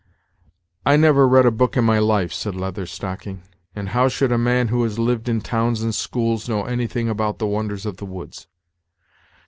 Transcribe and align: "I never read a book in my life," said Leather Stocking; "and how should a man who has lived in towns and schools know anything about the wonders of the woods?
"I 0.83 0.97
never 0.97 1.27
read 1.27 1.45
a 1.45 1.51
book 1.51 1.77
in 1.77 1.83
my 1.85 1.99
life," 1.99 2.33
said 2.33 2.55
Leather 2.55 2.87
Stocking; 2.87 3.43
"and 3.75 3.89
how 3.89 4.07
should 4.07 4.31
a 4.31 4.37
man 4.39 4.69
who 4.69 4.81
has 4.81 4.97
lived 4.97 5.29
in 5.29 5.41
towns 5.41 5.83
and 5.83 5.93
schools 5.93 6.49
know 6.49 6.63
anything 6.65 7.07
about 7.07 7.37
the 7.37 7.45
wonders 7.45 7.85
of 7.85 7.97
the 7.97 8.05
woods? 8.07 8.47